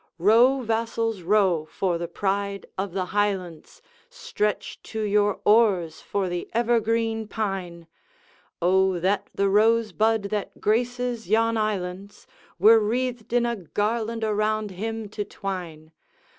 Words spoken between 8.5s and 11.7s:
O that the rosebud that graces yon